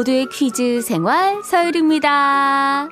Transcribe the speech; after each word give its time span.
모두의 0.00 0.26
퀴즈 0.26 0.80
생활 0.82 1.42
서율입니다. 1.42 2.88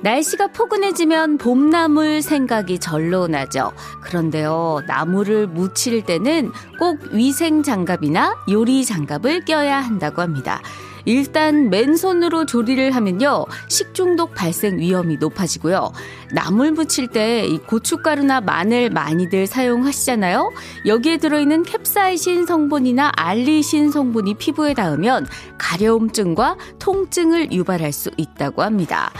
날씨가 0.00 0.48
포근해지면 0.48 1.38
봄나물 1.38 2.22
생각이 2.22 2.78
절로 2.78 3.26
나죠. 3.26 3.72
그런데요, 4.02 4.82
나무를 4.86 5.46
묻힐 5.46 6.04
때는 6.04 6.52
꼭 6.78 7.00
위생 7.12 7.62
장갑이나 7.62 8.36
요리 8.50 8.84
장갑을 8.84 9.44
껴야 9.44 9.80
한다고 9.80 10.22
합니다. 10.22 10.60
일단 11.04 11.70
맨손으로 11.70 12.46
조리를 12.46 12.90
하면요 12.94 13.46
식중독 13.68 14.34
발생 14.34 14.78
위험이 14.78 15.16
높아지고요. 15.18 15.92
나물 16.32 16.72
무칠 16.72 17.08
때 17.08 17.44
이 17.44 17.58
고춧가루나 17.58 18.40
마늘 18.40 18.90
많이들 18.90 19.46
사용하시잖아요. 19.46 20.52
여기에 20.86 21.18
들어있는 21.18 21.62
캡사이신 21.64 22.46
성분이나 22.46 23.12
알리신 23.16 23.90
성분이 23.90 24.34
피부에 24.34 24.74
닿으면 24.74 25.26
가려움증과 25.58 26.56
통증을 26.78 27.52
유발할 27.52 27.92
수 27.92 28.10
있다고 28.16 28.62
합니다. 28.62 29.10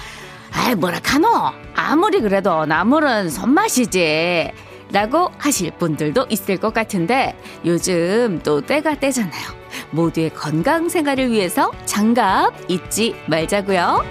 아이 0.52 0.74
뭐라 0.74 1.00
카노? 1.00 1.28
아무리 1.74 2.20
그래도 2.20 2.64
나물은 2.66 3.30
손맛이지. 3.30 4.50
라고 4.92 5.30
하실 5.38 5.72
분들도 5.72 6.26
있을 6.28 6.56
것 6.58 6.72
같은데 6.72 7.36
요즘 7.64 8.40
또 8.44 8.60
때가 8.60 8.94
때잖아요 8.94 9.63
모두의 9.94 10.30
건강 10.30 10.88
생활을 10.88 11.30
위해서 11.30 11.70
장갑 11.86 12.52
잊지 12.68 13.14
말자고요. 13.26 14.04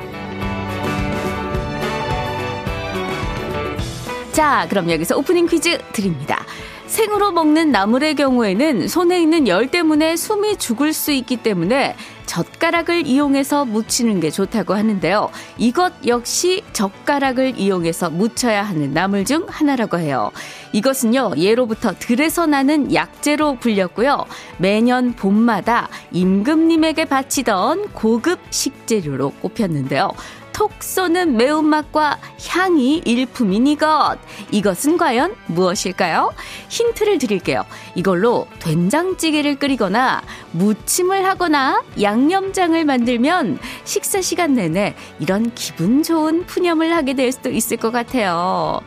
자, 4.32 4.66
그럼 4.70 4.90
여기서 4.90 5.18
오프닝 5.18 5.46
퀴즈 5.46 5.78
드립니다. 5.92 6.44
생으로 6.88 7.32
먹는 7.32 7.72
나물의 7.72 8.16
경우에는 8.16 8.88
손에 8.88 9.22
있는 9.22 9.48
열 9.48 9.70
때문에 9.70 10.16
숨이 10.16 10.58
죽을 10.58 10.94
수 10.94 11.12
있기 11.12 11.38
때문에 11.38 11.96
젓가락을 12.26 13.06
이용해서 13.06 13.66
묻히는 13.66 14.20
게 14.20 14.30
좋다고 14.30 14.74
하는데요. 14.74 15.30
이것 15.58 15.94
역시 16.06 16.64
젓가락을 16.74 17.58
이용해서 17.58 18.10
묻혀야 18.10 18.64
하는 18.64 18.94
나물 18.94 19.26
중 19.26 19.46
하나라고 19.48 20.00
해요. 20.00 20.32
이것은요, 20.72 21.34
예로부터 21.38 21.94
들에서 21.98 22.46
나는 22.46 22.94
약재로 22.94 23.56
불렸고요. 23.56 24.26
매년 24.58 25.14
봄마다 25.14 25.90
임금님에게 26.12 27.06
바치던 27.06 27.90
고급 27.94 28.40
식재료로 28.50 29.32
꼽혔는데요. 29.42 30.12
톡 30.54 30.72
쏘는 30.82 31.36
매운맛과 31.36 32.20
향이 32.48 33.02
일품인 33.06 33.68
이것. 33.68 34.18
이것은 34.52 34.98
과연 34.98 35.36
무엇일까요? 35.48 36.32
힌트를 36.70 37.18
드릴게요. 37.18 37.64
이걸로 37.96 38.48
된장찌개를 38.60 39.58
끓이거나 39.60 40.22
무침을 40.52 41.26
하거나 41.26 41.84
양념장을 42.02 42.84
만들면 42.86 43.60
식사 43.84 44.22
시간 44.22 44.54
내내 44.54 44.96
이런 45.20 45.52
기분 45.56 46.04
좋은 46.04 46.46
푸념을 46.46 46.96
하게 46.96 47.14
될 47.14 47.32
수도 47.32 47.50
있을 47.50 47.78
것 47.78 47.92
같아요. 47.92 48.82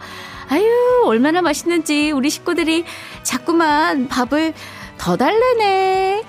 아유, 0.49 0.65
얼마나 1.05 1.43
맛있는지 1.43 2.13
우리 2.13 2.31
식구들이 2.31 2.85
자꾸만 3.23 4.09
밥을 4.09 4.55
더 4.97 5.17
달래네. 5.17 6.23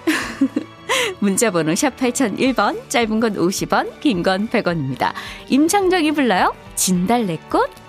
문자번호 1.19 1.75
샵 1.75 1.95
8001번, 1.97 2.89
짧은 2.89 3.19
건 3.19 3.35
50원, 3.35 3.99
긴 3.99 4.23
건 4.23 4.47
100원입니다. 4.49 5.13
임창정이 5.49 6.11
불러요. 6.11 6.53
진달래꽃. 6.75 7.86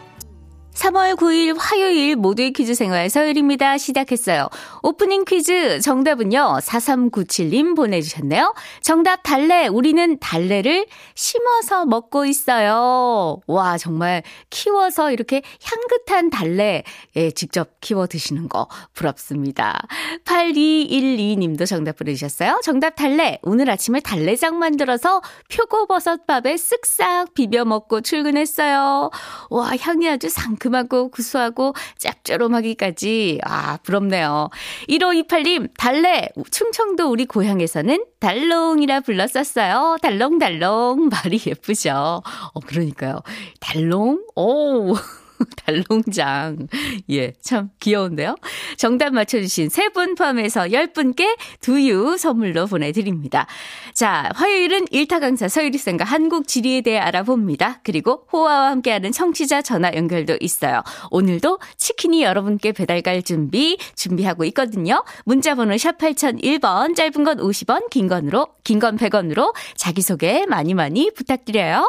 3월 0.79 1.17
9일 1.17 1.57
화요일 1.59 2.15
모두의 2.15 2.53
퀴즈 2.53 2.73
생활 2.73 3.11
서열입니다. 3.11 3.79
시작했어요. 3.79 4.49
오프닝 4.85 5.25
퀴즈 5.25 5.81
정답은요. 5.81 6.59
4397님 6.63 7.75
보내주셨네요. 7.75 8.55
정답 8.81 9.25
달래. 9.25 9.67
우리는 9.67 10.19
달래를 10.21 10.87
심어서 11.17 11.85
먹고 11.85 12.27
있어요. 12.27 13.41
와 13.49 13.77
정말 13.77 14.23
키워서 14.51 15.11
이렇게 15.11 15.43
향긋한 15.65 16.31
달래 16.31 16.85
예, 17.17 17.33
직접 17.33 17.81
키워 17.81 18.07
드시는 18.07 18.49
거 18.49 18.69
부럽습니다. 18.95 19.81
8212님도 20.27 21.67
정답 21.67 21.97
보내주셨어요. 21.97 22.61
정답 22.63 22.95
달래. 22.95 23.41
오늘 23.43 23.69
아침에 23.69 23.99
달래장 23.99 24.61
만들어서 24.61 25.23
표고버섯밥에 25.51 26.55
쓱싹 26.55 27.35
비벼 27.35 27.65
먹고 27.65 28.01
출근했어요. 28.01 29.11
와 29.51 29.73
향이 29.81 30.09
아주 30.09 30.29
상큼 30.29 30.68
달콤하고 30.69 31.11
구수하고 31.11 31.75
짭조름하기까지. 31.99 33.41
아, 33.45 33.79
부럽네요. 33.79 34.51
1528님, 34.89 35.71
달래. 35.77 36.29
충청도 36.51 37.11
우리 37.11 37.27
고향에서는 37.27 38.05
달롱이라 38.21 39.01
불렀었어요. 39.01 39.97
달롱달롱. 40.03 41.09
말이 41.09 41.41
예쁘죠. 41.47 42.23
어, 42.55 42.61
그러니까요. 42.67 43.23
달롱? 43.61 44.23
오. 44.37 44.95
달롱장. 45.65 46.69
예, 47.11 47.33
참 47.41 47.71
귀여운데요? 47.81 48.37
정답 48.77 49.13
맞춰주신 49.15 49.69
세 49.69 49.89
분 49.89 50.15
포함해서 50.15 50.63
10분께 50.65 51.37
두유 51.61 52.17
선물로 52.19 52.67
보내드립니다. 52.67 53.47
자, 53.95 54.31
화요일은 54.35 54.87
일타 54.91 55.19
강사 55.19 55.49
서유리 55.49 55.79
쌤과 55.79 56.05
한국 56.05 56.47
지리에 56.47 56.83
대해 56.83 56.99
알아봅니다. 56.99 57.81
그리고 57.85 58.27
호화와 58.33 58.71
함께하는 58.71 59.13
청취자 59.13 59.63
전화 59.63 59.93
연결도 59.95 60.37
있어요. 60.41 60.83
오늘도 61.11 61.59
치킨이 61.77 62.23
여러분께 62.23 62.73
배달 62.73 63.01
갈 63.03 63.23
준비, 63.23 63.79
준비하고 63.97 64.45
있거든요. 64.47 65.05
문자번호 65.25 65.77
샵 65.79 65.97
8001번, 65.99 66.95
짧은 66.95 67.25
건 67.25 67.39
50원, 67.39 67.89
긴 67.91 68.09
건으로, 68.09 68.49
긴 68.65 68.79
건 68.79 68.97
100원으로 68.97 69.55
자기소개 69.77 70.47
많이 70.47 70.75
많이 70.75 71.11
부탁드려요. 71.15 71.89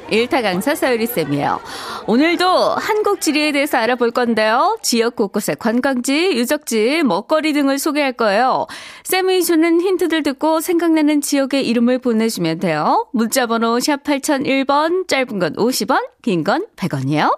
일타 0.11 0.41
강사 0.41 0.75
서유리 0.75 1.07
쌤이에요. 1.07 1.59
오늘도 2.05 2.45
한국 2.75 3.21
지리에 3.21 3.53
대해서 3.53 3.77
알아볼 3.77 4.11
건데요. 4.11 4.77
지역 4.83 5.15
곳곳의 5.15 5.55
관광지, 5.57 6.31
유적지, 6.35 7.03
먹거리 7.03 7.53
등을 7.53 7.79
소개할 7.79 8.11
거예요. 8.13 8.67
쌤이 9.05 9.43
주는 9.43 9.79
힌트들 9.79 10.21
듣고 10.23 10.59
생각나는 10.59 11.21
지역의 11.21 11.65
이름을 11.67 11.99
보내주면 11.99 12.59
돼요. 12.59 13.07
문자번호 13.13 13.79
샵 13.79 14.03
8001번, 14.03 15.07
짧은 15.07 15.39
건 15.39 15.53
50원, 15.55 16.07
긴 16.21 16.43
건 16.43 16.65
100원이에요. 16.75 17.37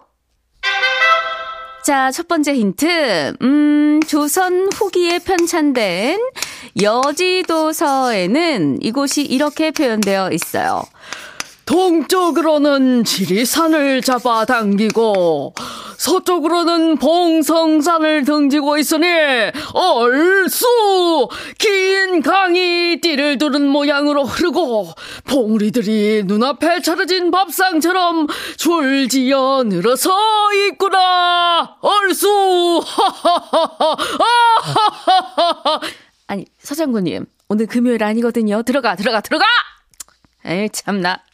자, 1.86 2.10
첫 2.12 2.28
번째 2.28 2.54
힌트. 2.56 3.36
음, 3.42 4.00
조선 4.08 4.70
후기에 4.74 5.20
편찬된 5.20 6.18
여지도서에는 6.82 8.80
이곳이 8.82 9.22
이렇게 9.24 9.72
표현되어 9.72 10.32
있어요. 10.32 10.84
동쪽으로는 11.66 13.04
지리산을 13.04 14.02
잡아당기고 14.02 15.54
서쪽으로는 15.98 16.98
봉성산을 16.98 18.26
등지고 18.26 18.78
있으니 18.78 19.08
얼쑤 19.74 20.66
긴 21.58 22.22
강이 22.22 23.00
띠를 23.02 23.38
두른 23.38 23.66
모양으로 23.68 24.26
흐르고 24.26 24.90
봉우리들이 25.24 26.24
눈앞에 26.26 26.82
차려진 26.82 27.32
밥상처럼 27.32 28.28
줄지어 28.58 29.64
늘어서 29.66 30.12
있구나. 30.68 31.78
얼쑤. 31.80 32.28
아니 36.28 36.46
서장군님 36.60 37.26
오늘 37.48 37.68
금요일 37.68 38.04
아니거든요. 38.04 38.64
들어가 38.64 38.96
들어가 38.96 39.22
들어가! 39.22 39.46
에이 40.46 40.68
참나 40.70 41.22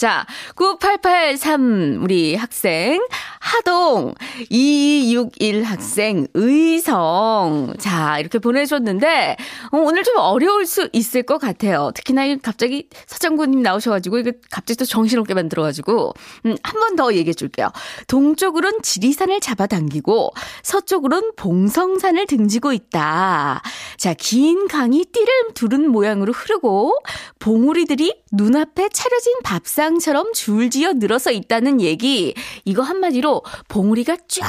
자, 0.00 0.24
9883 0.56 1.98
우리 2.02 2.34
학생 2.34 3.06
하동 3.38 4.14
2261 4.48 5.62
학생 5.62 6.26
의성 6.32 7.74
자 7.78 8.18
이렇게 8.18 8.38
보내줬는데 8.38 9.36
어, 9.72 9.76
오늘 9.76 10.02
좀 10.02 10.14
어려울 10.16 10.64
수 10.64 10.88
있을 10.94 11.22
것 11.24 11.36
같아요. 11.36 11.90
특히나 11.94 12.22
갑자기 12.42 12.88
서장군님 13.08 13.60
나오셔가지고 13.60 14.20
이거 14.20 14.32
갑자기 14.50 14.78
또 14.78 14.86
정신없게 14.86 15.34
만들어가지고 15.34 16.14
음, 16.46 16.56
한 16.62 16.80
번 16.80 16.96
더 16.96 17.12
얘기해 17.14 17.34
줄게요. 17.34 17.70
동쪽으론 18.08 18.80
지리산을 18.82 19.40
잡아당기고 19.40 20.32
서쪽으론 20.62 21.32
봉성산을 21.36 22.26
등지고 22.26 22.72
있다. 22.72 23.62
자, 23.96 24.14
긴 24.14 24.66
강이 24.66 25.04
띠를 25.12 25.28
두른 25.54 25.88
모양으로 25.90 26.32
흐르고 26.32 26.94
봉우리들이 27.38 28.22
눈앞에 28.32 28.88
차려진 28.88 29.34
밥상 29.44 29.89
처럼 29.98 30.32
줄지어 30.32 30.92
늘어서 30.94 31.30
있다는 31.30 31.80
얘기. 31.80 32.34
이거 32.64 32.82
한마디로 32.82 33.42
봉우리가 33.68 34.16
쫙 34.28 34.46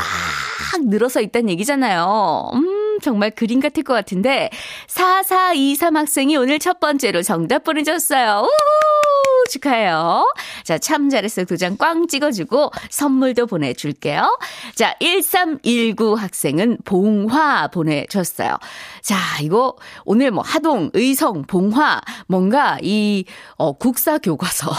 늘어서 0.83 1.21
있다는 1.21 1.49
얘기잖아요. 1.49 2.51
음, 2.53 2.99
정말 3.01 3.31
그림 3.31 3.59
같을 3.59 3.83
것 3.83 3.93
같은데 3.93 4.49
4423 4.87 5.97
학생이 5.97 6.35
오늘 6.37 6.59
첫 6.59 6.79
번째로 6.79 7.21
정답 7.23 7.63
보내줬어요. 7.63 8.41
우후! 8.41 9.11
축하해요. 9.49 10.31
자, 10.63 10.77
참 10.77 11.09
잘했어. 11.09 11.43
도장 11.45 11.77
꽝 11.77 12.07
찍어주고 12.07 12.71
선물도 12.89 13.47
보내줄게요. 13.47 14.37
자, 14.75 14.95
1319 14.99 16.15
학생은 16.15 16.77
봉화 16.85 17.67
보내줬어요. 17.67 18.57
자, 19.01 19.17
이거 19.41 19.75
오늘 20.05 20.31
뭐 20.31 20.43
하동, 20.45 20.89
의성, 20.93 21.43
봉화, 21.43 22.01
뭔가 22.27 22.77
이, 22.81 23.25
어, 23.57 23.73
국사 23.73 24.17
교과서. 24.17 24.71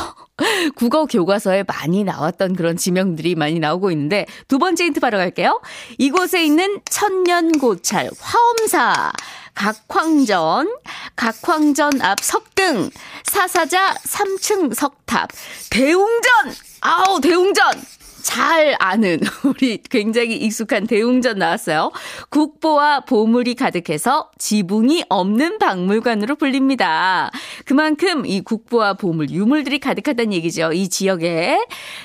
국어 0.76 1.06
교과서에 1.06 1.64
많이 1.64 2.04
나왔던 2.04 2.56
그런 2.56 2.76
지명들이 2.76 3.34
많이 3.34 3.58
나오고 3.58 3.90
있는데 3.92 4.26
두 4.48 4.58
번째 4.58 4.84
힌트 4.84 5.00
바로 5.00 5.18
갈게요. 5.18 5.60
이곳에 5.98 6.44
있는 6.44 6.80
천년고찰 6.90 8.10
화엄사 8.18 9.12
각황전, 9.54 10.74
각황전 11.14 12.00
앞 12.00 12.20
석등, 12.20 12.90
사사자 13.24 13.94
3층 13.94 14.74
석탑, 14.74 15.28
대웅전! 15.70 16.54
아우, 16.80 17.20
대웅전! 17.20 17.82
잘 18.22 18.76
아는 18.78 19.20
우리 19.44 19.78
굉장히 19.78 20.36
익숙한 20.36 20.86
대웅전 20.86 21.38
나왔어요. 21.38 21.90
국보와 22.30 23.00
보물이 23.00 23.54
가득해서 23.54 24.30
지붕이 24.38 25.04
없는 25.08 25.58
박물관으로 25.58 26.36
불립니다. 26.36 27.30
그만큼 27.64 28.24
이 28.26 28.40
국보와 28.40 28.94
보물, 28.94 29.30
유물들이 29.30 29.78
가득하다는 29.78 30.32
얘기죠. 30.32 30.72
이 30.72 30.88
지역에. 30.88 31.58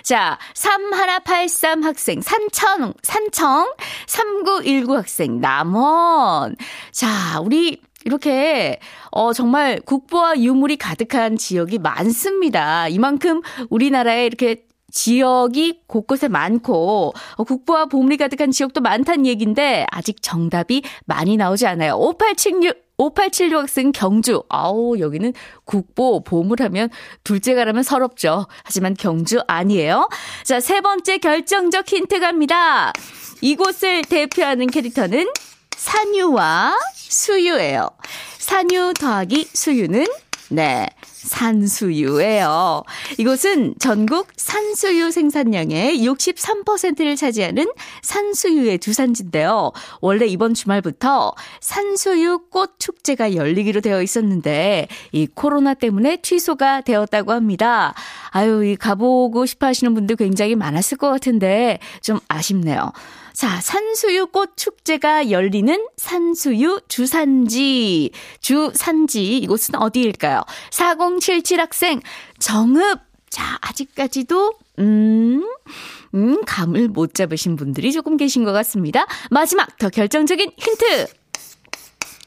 자, 0.04 0.38
3183 0.54 1.84
학생 1.84 2.22
산청, 2.22 2.94
산청, 3.04 3.74
3919 4.08 4.96
학생 4.96 5.40
남원. 5.40 6.56
자, 6.92 7.40
우리 7.42 7.80
이렇게 8.06 8.80
어 9.12 9.34
정말 9.34 9.82
국보와 9.82 10.40
유물이 10.40 10.78
가득한 10.78 11.36
지역이 11.36 11.80
많습니다. 11.80 12.88
이만큼 12.88 13.42
우리나라에 13.70 14.26
이렇게 14.26 14.67
지역이 14.92 15.82
곳곳에 15.88 16.28
많고 16.28 17.14
어, 17.36 17.44
국보와 17.44 17.86
보물이 17.86 18.18
가득한 18.18 18.52
지역도 18.52 18.82
많다는 18.82 19.26
얘기인데 19.26 19.86
아직 19.92 20.22
정답이 20.22 20.84
많이 21.06 21.38
나오지 21.38 21.68
않아요. 21.68 21.96
5876 21.98 22.88
5876 22.98 23.62
학생 23.62 23.92
경주. 23.92 24.44
아우, 24.50 24.98
여기는 24.98 25.34
국보, 25.66 26.24
보물하면 26.24 26.90
둘째가라면 27.24 27.84
서럽죠. 27.84 28.48
하지만 28.64 28.96
경주 28.96 29.40
아니에요. 29.48 30.10
자, 30.44 30.60
세 30.60 30.82
번째 30.82 31.20
결정적 31.20 31.88
힌트 31.88 32.20
갑니다. 32.20 32.92
이곳을 33.42 34.02
대표하는 34.04 34.68
캐릭터는 34.68 35.28
산유와 35.78 36.76
수유예요. 36.96 37.88
산유 38.40 38.94
더하기 39.00 39.48
수유는 39.54 40.06
네. 40.50 40.88
산수유예요. 41.28 42.84
이곳은 43.18 43.76
전국 43.80 44.28
산수유 44.36 45.12
생산량의 45.12 46.00
63%를 46.00 47.16
차지하는 47.16 47.68
산수유의 48.02 48.80
주산지인데요. 48.80 49.72
원래 50.02 50.26
이번 50.26 50.54
주말부터 50.54 51.34
산수유 51.62 52.46
꽃 52.50 52.80
축제가 52.80 53.36
열리기로 53.36 53.82
되어 53.82 54.02
있었는데 54.02 54.88
이 55.12 55.28
코로나 55.28 55.74
때문에 55.74 56.22
취소가 56.22 56.82
되었다고 56.82 57.32
합니다. 57.32 57.94
아유, 58.30 58.66
이 58.66 58.76
가보고 58.76 59.46
싶어 59.46 59.68
하시는 59.68 59.94
분들 59.94 60.16
굉장히 60.16 60.56
많았을 60.56 60.98
것 60.98 61.10
같은데 61.10 61.80
좀 62.02 62.20
아쉽네요. 62.28 62.92
자, 63.38 63.62
산수유 63.62 64.28
꽃 64.32 64.58
축제가 64.58 65.30
열리는 65.30 65.86
산수유 65.98 66.82
주산지. 66.88 68.10
주산지. 68.40 69.38
이곳은 69.38 69.76
어디일까요? 69.76 70.42
4077 71.20 71.60
학생, 71.60 72.02
정읍. 72.40 73.00
자, 73.30 73.58
아직까지도, 73.62 74.54
음, 74.80 75.44
음, 76.16 76.46
감을 76.46 76.88
못 76.88 77.14
잡으신 77.14 77.56
분들이 77.56 77.92
조금 77.92 78.16
계신 78.16 78.46
것 78.46 78.54
같습니다. 78.54 79.06
마지막, 79.30 79.78
더 79.78 79.90
결정적인 79.90 80.52
힌트. 80.58 81.08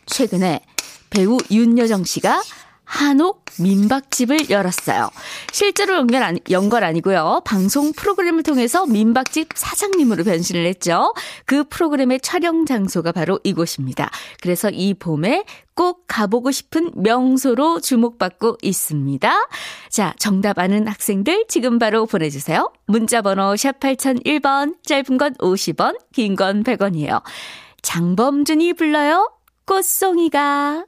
최근에 0.07 0.61
배우 1.09 1.39
윤여정 1.51 2.05
씨가 2.05 2.43
한옥 2.91 3.45
민박집을 3.61 4.51
열었어요. 4.51 5.11
실제로 5.53 5.95
연결 5.95 6.25
아니, 6.25 6.41
연걸 6.51 6.83
아니고요. 6.83 7.43
방송 7.45 7.93
프로그램을 7.93 8.43
통해서 8.43 8.85
민박집 8.85 9.51
사장님으로 9.55 10.25
변신을 10.25 10.67
했죠. 10.67 11.15
그 11.47 11.63
프로그램의 11.69 12.19
촬영 12.21 12.67
장소가 12.67 13.13
바로 13.13 13.39
이곳입니다. 13.45 14.11
그래서 14.43 14.71
이 14.71 14.95
봄에 14.95 15.45
꼭 15.77 16.05
가보고 16.09 16.51
싶은 16.51 16.91
명소로 16.97 17.81
주목받고 17.81 18.59
있습니다. 18.61 19.49
자, 19.89 20.13
정답 20.19 20.59
아는 20.59 20.89
학생들 20.89 21.45
지금 21.49 21.79
바로 21.79 22.07
보내주세요. 22.07 22.73
문자번호 22.87 23.55
샵 23.57 23.79
8001번, 23.79 24.75
짧은 24.85 25.17
건 25.17 25.35
50원, 25.35 25.97
긴 26.13 26.35
건 26.35 26.65
100원이에요. 26.65 27.23
장범준이 27.83 28.73
불러요. 28.75 29.31
꽃송이가. 29.67 30.85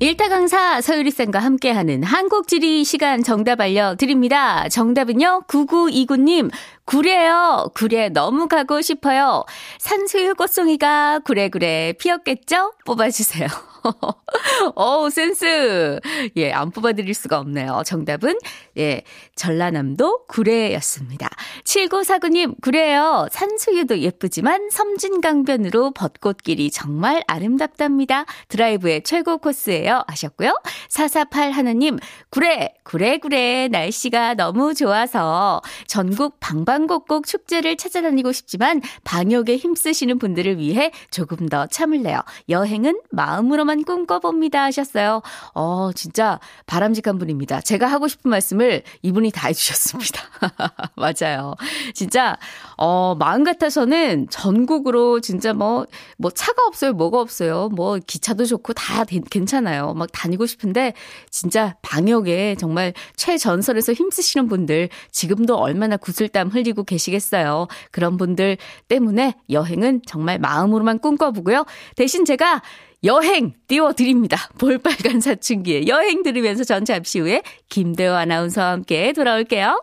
일타 0.00 0.28
강사 0.28 0.80
서유리 0.80 1.10
쌤과 1.10 1.40
함께하는 1.40 2.04
한국지리 2.04 2.84
시간 2.84 3.24
정답 3.24 3.60
알려드립니다. 3.60 4.68
정답은요, 4.68 5.42
9929님, 5.48 6.52
구례요. 6.88 7.70
구례 7.74 8.08
너무 8.08 8.48
가고 8.48 8.80
싶어요. 8.80 9.44
산수유 9.78 10.34
꽃송이가 10.36 11.18
구례구례 11.18 11.92
피었겠죠? 11.98 12.72
뽑아주세요. 12.86 13.46
어우, 14.74 15.10
센스. 15.10 16.00
예, 16.36 16.52
안 16.52 16.70
뽑아드릴 16.70 17.12
수가 17.14 17.38
없네요. 17.40 17.82
정답은, 17.84 18.38
예, 18.78 19.02
전라남도 19.36 20.26
구례였습니다. 20.26 21.28
7949님, 21.64 22.60
구례요. 22.60 23.28
산수유도 23.30 23.98
예쁘지만 23.98 24.70
섬진강변으로 24.70 25.92
벚꽃길이 25.92 26.70
정말 26.70 27.22
아름답답니다. 27.26 28.24
드라이브의 28.48 29.02
최고 29.02 29.38
코스예요. 29.38 30.04
하셨고요. 30.08 30.58
448 30.88 31.52
하나님, 31.52 31.98
구례, 32.30 32.74
구례, 32.82 33.18
구례. 33.18 33.68
날씨가 33.68 34.34
너무 34.34 34.74
좋아서 34.74 35.60
전국 35.86 36.40
방방 36.40 36.77
곡곡 36.86 37.26
축제를 37.26 37.76
찾아다니고 37.76 38.32
싶지만 38.32 38.80
방역에 39.04 39.56
힘쓰시는 39.56 40.18
분들을 40.18 40.58
위해 40.58 40.92
조금 41.10 41.48
더 41.48 41.66
참을래요. 41.66 42.20
여행은 42.48 43.00
마음으로만 43.10 43.84
꿈꿔봅니다 43.84 44.62
하셨어요. 44.64 45.22
어, 45.54 45.90
진짜 45.94 46.38
바람직한 46.66 47.18
분입니다. 47.18 47.60
제가 47.60 47.86
하고 47.86 48.08
싶은 48.08 48.30
말씀을 48.30 48.82
이분이 49.02 49.30
다 49.32 49.48
해주셨습니다. 49.48 50.22
맞아요. 50.96 51.54
진짜, 51.94 52.36
어, 52.76 53.14
마음 53.18 53.44
같아서는 53.44 54.28
전국으로 54.30 55.20
진짜 55.20 55.52
뭐, 55.52 55.86
뭐 56.16 56.30
차가 56.30 56.62
없어요. 56.66 56.92
뭐가 56.92 57.20
없어요. 57.20 57.68
뭐 57.70 57.98
기차도 58.06 58.44
좋고 58.44 58.72
다 58.74 59.04
괜찮아요. 59.30 59.94
막 59.94 60.10
다니고 60.12 60.46
싶은데 60.46 60.94
진짜 61.30 61.76
방역에 61.82 62.56
정말 62.58 62.92
최전선에서 63.16 63.92
힘쓰시는 63.92 64.48
분들 64.48 64.88
지금도 65.10 65.56
얼마나 65.56 65.96
구슬땀 65.96 66.48
흘리 66.48 66.67
고 66.72 66.84
계시겠어요. 66.84 67.68
그런 67.90 68.16
분들 68.16 68.56
때문에 68.88 69.34
여행은 69.50 70.02
정말 70.06 70.38
마음으로만 70.38 70.98
꿈꿔보고요. 70.98 71.64
대신 71.96 72.24
제가 72.24 72.62
여행 73.04 73.54
띄워드립니다. 73.68 74.36
볼빨간 74.58 75.20
사춘기에 75.20 75.86
여행 75.86 76.22
들으면서 76.22 76.64
전 76.64 76.84
잠시 76.84 77.20
후에 77.20 77.42
김대호 77.68 78.14
아나운서와 78.14 78.72
함께 78.72 79.12
돌아올게요. 79.12 79.82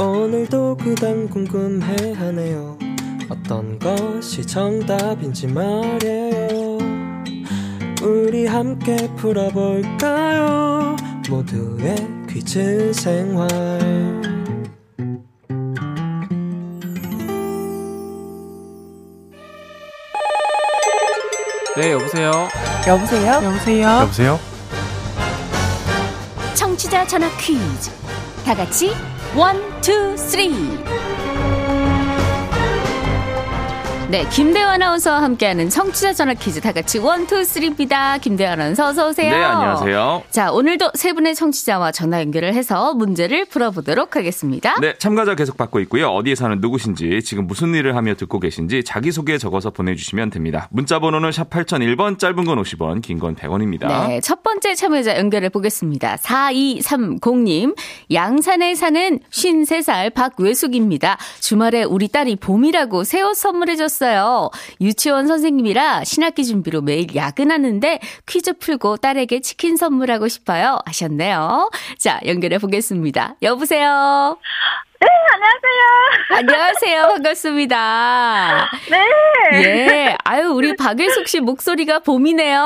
오늘도 0.00 0.76
그단 0.76 1.28
궁금해하네요. 1.28 2.78
어떤 3.28 3.78
것이 3.78 4.46
정답인지 4.46 5.48
말이에요. 5.48 6.78
우리 8.02 8.46
함께 8.46 8.96
풀어볼까요 9.16 10.96
모두의 11.28 11.96
퀴즈 12.28 12.92
생활 12.92 13.48
네 21.78 21.92
여보세요 21.92 22.48
여보세요? 22.88 23.40
여보세요? 23.44 23.88
여보세요 24.02 24.40
청취자 26.54 27.06
전화 27.06 27.28
퀴즈. 27.36 27.92
다 28.44 28.52
같이 28.52 28.92
one, 29.36 29.62
two, 29.80 30.16
three. 30.16 30.50
네, 34.10 34.26
김대화 34.30 34.70
아나운서와 34.72 35.20
함께하는 35.22 35.68
청취자 35.68 36.14
전화 36.14 36.32
퀴즈 36.32 36.62
다 36.62 36.72
같이 36.72 36.98
one, 36.98 37.26
two, 37.26 37.44
three입니다. 37.44 38.16
김대화 38.16 38.52
아나운서 38.52 38.86
어서 38.86 39.06
오세요. 39.10 39.30
네, 39.30 39.36
안녕하세요. 39.44 40.22
자, 40.30 40.50
오늘도 40.50 40.92
세 40.94 41.12
분의 41.12 41.34
청취자와 41.34 41.92
전화 41.92 42.22
연결을 42.22 42.54
해서 42.54 42.94
문제를 42.94 43.44
풀어보도록 43.44 44.16
하겠습니다. 44.16 44.80
네, 44.80 44.94
참가자 44.98 45.34
계속 45.34 45.58
받고 45.58 45.80
있고요. 45.80 46.08
어디에 46.08 46.36
사는 46.36 46.58
누구신지, 46.58 47.20
지금 47.22 47.46
무슨 47.46 47.74
일을 47.74 47.96
하며 47.96 48.14
듣고 48.14 48.40
계신지 48.40 48.82
자기소개 48.82 49.36
적어서 49.36 49.68
보내주시면 49.68 50.30
됩니다. 50.30 50.68
문자 50.70 51.00
번호는 51.00 51.30
샵 51.30 51.50
8001번, 51.50 52.18
짧은 52.18 52.46
건 52.46 52.62
50원, 52.62 53.02
긴 53.02 53.18
건 53.18 53.36
100원입니다. 53.36 54.08
네, 54.08 54.20
첫 54.22 54.42
번째 54.42 54.74
참여자 54.74 55.18
연결해 55.18 55.50
보겠습니다. 55.50 56.16
4230님, 56.16 57.76
양산에 58.10 58.74
사는 58.74 59.18
53살 59.30 60.14
박외숙입니다. 60.14 61.18
주말에 61.40 61.82
우리 61.82 62.08
딸이 62.08 62.36
봄이라고 62.36 63.04
새 63.04 63.20
옷 63.20 63.36
선물해줬어요. 63.36 63.97
유치원 64.80 65.26
선생님이라 65.26 66.04
신학기 66.04 66.44
준비로 66.44 66.82
매일 66.82 67.14
야근하는데 67.14 68.00
퀴즈 68.26 68.58
풀고 68.58 68.98
딸에게 68.98 69.40
치킨 69.40 69.76
선물하고 69.76 70.28
싶어요. 70.28 70.78
하셨네요. 70.86 71.70
자, 71.98 72.20
연결해 72.26 72.58
보겠습니다. 72.58 73.34
여보세요? 73.42 74.38
네, 75.00 75.06
안녕하세요. 75.32 76.38
안녕하세요. 76.38 77.02
반갑습니다. 77.14 78.68
네. 78.90 79.06
예. 79.62 80.16
아유, 80.24 80.48
우리 80.48 80.74
박외숙 80.76 81.28
씨 81.28 81.40
목소리가 81.40 82.00
봄이네요. 82.00 82.58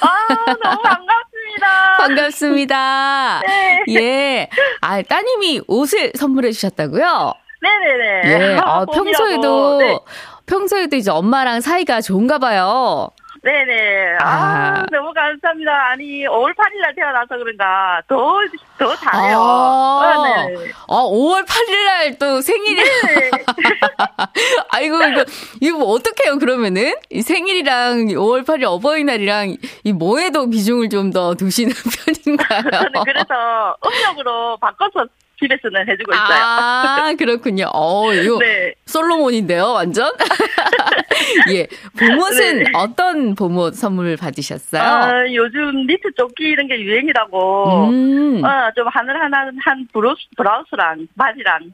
아, 0.00 0.26
너무 0.28 0.82
반갑습니다. 0.82 1.96
반갑습니다. 1.98 3.42
네. 3.46 3.84
예. 3.90 4.48
아, 4.80 5.00
따님이 5.02 5.62
옷을 5.68 6.12
선물해 6.16 6.50
주셨다고요? 6.50 7.34
네네네. 7.62 8.22
예. 8.24 8.56
아, 8.60 8.84
봄이라고. 8.84 8.92
평소에도 8.92 9.78
네. 9.78 9.98
평소에도 10.46 10.96
이제 10.96 11.10
엄마랑 11.10 11.60
사이가 11.60 12.00
좋은가 12.00 12.38
봐요. 12.38 13.10
네네. 13.42 14.16
아, 14.22 14.26
아. 14.26 14.86
너무 14.90 15.12
감사합니다. 15.12 15.90
아니, 15.90 16.24
5월 16.26 16.54
8일날 16.56 16.96
태어나서 16.96 17.36
그런가 17.36 18.00
더, 18.08 18.38
더 18.78 18.96
잘해요. 18.96 19.38
아. 19.38 20.02
아, 20.02 20.46
네. 20.48 20.54
아, 20.88 20.94
5월 21.04 21.44
8일 21.44 21.84
날 21.84 22.18
또 22.18 22.40
생일이 22.40 22.82
네. 22.82 23.30
아이고 24.70 24.96
이거 24.96 25.24
이거 25.60 25.78
뭐 25.78 25.88
어떡해요 25.94 26.38
그러면은 26.38 26.94
이 27.10 27.22
생일이랑 27.22 28.06
5월 28.06 28.46
8일 28.46 28.64
어버이날이랑 28.64 29.56
이 29.84 29.92
뭐에도 29.92 30.48
비중을 30.48 30.88
좀 30.88 31.12
더 31.12 31.34
두시는 31.34 31.72
편인가요? 32.24 32.62
저는 32.70 33.04
그래서 33.04 33.76
음력으로 33.86 34.56
바꿔서 34.56 35.06
집에서는 35.44 35.88
해주고 35.88 36.12
있어요. 36.12 36.26
아, 36.40 37.14
그렇군요. 37.18 37.66
어, 37.72 38.12
이거 38.12 38.38
네. 38.38 38.74
솔로몬인데요, 38.86 39.72
완전? 39.72 40.12
예. 41.52 41.66
봄옷은 41.98 42.58
네. 42.58 42.70
어떤 42.74 43.34
봄옷 43.34 43.74
선물 43.74 44.16
받으셨어요? 44.16 44.82
아, 44.82 45.32
요즘 45.32 45.86
니트 45.86 46.12
조끼 46.16 46.44
이런 46.48 46.66
게 46.66 46.80
유행이라고. 46.80 47.88
음. 47.90 48.44
어, 48.44 48.70
좀 48.74 48.86
하늘하늘한 48.88 49.56
한 49.64 49.88
브라우스, 49.92 50.22
브라우스랑 50.36 51.06
바지랑. 51.16 51.72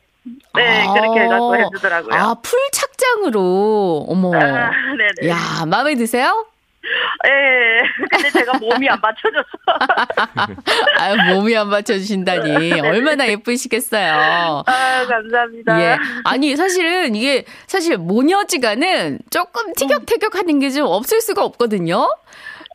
네, 0.55 0.87
아. 0.87 0.93
그렇게 0.93 1.21
해갖고 1.21 1.57
해주더라고요. 1.57 2.15
아, 2.15 2.35
풀 2.43 2.59
착장으로. 2.73 4.07
어머. 4.09 4.35
아, 4.35 4.71
네네. 4.97 5.31
야, 5.31 5.65
마음에 5.67 5.95
드세요? 5.95 6.47
예. 7.29 7.83
근데 8.11 8.31
제가 8.31 8.59
몸이 8.59 8.89
안 8.89 8.99
맞춰져서. 9.01 9.49
아유, 10.99 11.35
몸이 11.35 11.55
안 11.57 11.69
받쳐주신다니. 11.71 12.81
얼마나 12.81 13.29
예쁘시겠어요. 13.29 14.63
아, 14.67 15.07
감사합니다. 15.07 15.81
예. 15.83 15.99
아니, 16.25 16.57
사실은 16.57 17.15
이게, 17.15 17.45
사실 17.67 17.97
모녀지간은 17.99 19.19
조금 19.31 19.73
티격태격 19.75 20.37
하는 20.37 20.59
게 20.59 20.71
좀 20.71 20.87
없을 20.87 21.21
수가 21.21 21.45
없거든요. 21.45 22.09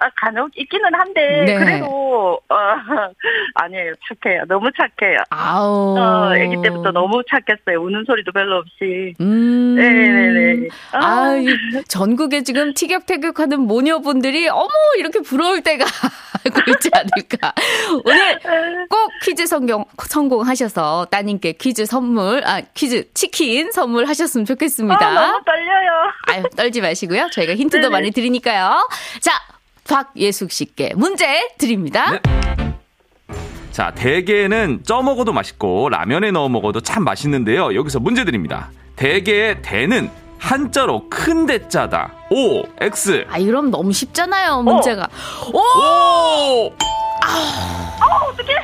아, 0.02 0.10
간혹 0.16 0.52
있기는 0.58 0.94
한데, 0.94 1.44
네. 1.46 1.58
그래도, 1.58 2.40
어, 2.50 2.56
아니에요. 3.56 3.94
착해요. 4.08 4.44
너무 4.48 4.70
착해요. 4.76 5.20
아우. 5.30 5.98
어, 5.98 6.32
아기 6.34 6.62
때부터 6.62 6.92
너무 6.92 7.22
착했어요. 7.30 7.82
우는 7.82 8.04
소리도 8.06 8.32
별로 8.34 8.58
없이. 8.58 9.14
음. 9.22 9.76
네네네. 9.76 10.68
아, 10.92 11.36
이 11.38 11.48
전국에 11.88 12.44
지금 12.44 12.74
티격태격하는 12.74 13.62
모녀분들이 13.62 14.50
어머 14.50 14.70
이렇게 14.98 15.20
부러울 15.22 15.62
때가 15.64 15.86
있지 16.68 16.90
않을까. 16.94 17.54
오늘 18.04 18.40
꼭 18.90 19.12
퀴즈 19.24 19.46
성공 19.48 19.86
성공하셔서 19.98 21.08
따님께 21.10 21.54
퀴즈 21.54 21.86
선물, 21.86 22.42
아 22.46 22.62
퀴즈 22.74 23.12
치킨 23.14 23.72
선물하셨으면 23.72 24.46
좋겠습니다. 24.46 25.06
아, 25.08 25.14
너무 25.28 25.44
떨려요. 25.46 25.92
아유 26.28 26.44
떨지 26.56 26.82
마시고요. 26.82 27.30
저희가 27.32 27.56
힌트도 27.56 27.84
네네. 27.84 27.90
많이 27.92 28.12
드리니까요. 28.12 28.88
자, 29.22 29.32
박예숙 29.86 30.52
씨께 30.52 30.94
문제 30.96 31.48
드립니다. 31.58 32.12
네. 32.12 32.20
자, 33.72 33.92
대게는 33.94 34.84
쪄 34.86 35.02
먹어도 35.02 35.34
맛있고 35.34 35.90
라면에 35.90 36.32
넣어 36.32 36.50
먹어도 36.50 36.82
참 36.82 37.04
맛있는데요. 37.04 37.76
여기서 37.76 38.00
문제 38.00 38.24
드립니다. 38.26 38.70
대게의 38.96 39.62
대는 39.62 40.10
한자로 40.40 41.10
큰 41.10 41.46
대자다. 41.46 42.14
O, 42.32 42.64
X. 42.80 43.26
아 43.30 43.38
이러면 43.38 43.72
너무 43.72 43.92
쉽잖아요 43.92 44.62
문제가. 44.62 45.08
오, 45.54 45.60
오! 45.60 46.74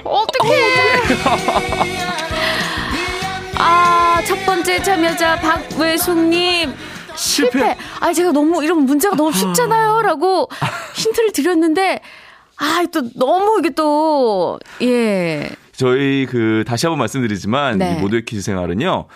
어떡해. 0.03 0.53
아, 3.57 4.21
첫 4.25 4.45
번째 4.45 4.81
참여자 4.81 5.35
박외숙님. 5.39 6.73
실패. 7.15 7.75
아, 7.99 8.13
제가 8.13 8.31
너무, 8.31 8.63
이런 8.63 8.85
문제가 8.85 9.15
너무 9.15 9.31
쉽잖아요. 9.31 10.01
라고 10.01 10.49
힌트를 10.95 11.31
드렸는데, 11.31 11.99
아, 12.57 12.83
또 12.91 13.09
너무 13.15 13.59
이게 13.59 13.69
또, 13.71 14.59
예. 14.81 15.49
저희 15.75 16.27
그 16.29 16.63
다시 16.67 16.85
한번 16.85 16.99
말씀드리지만 16.99 17.79
네. 17.79 17.95
이 17.97 18.01
모두의 18.01 18.23
퀴즈 18.25 18.41
생활은요. 18.43 19.07